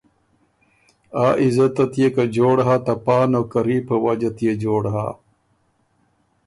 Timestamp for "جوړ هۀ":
2.35-2.75, 4.63-5.07